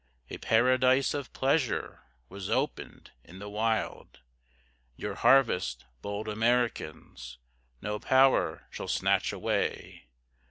A 0.31 0.39
paradise 0.39 1.13
of 1.13 1.31
pleasure 1.31 2.01
Was 2.27 2.49
opened 2.49 3.11
in 3.23 3.37
the 3.37 3.49
wild! 3.51 4.21
Your 4.95 5.13
harvest, 5.13 5.85
bold 6.01 6.27
Americans, 6.27 7.37
No 7.83 7.99
power 7.99 8.65
shall 8.71 8.87
snatch 8.87 9.31
away! 9.31 10.07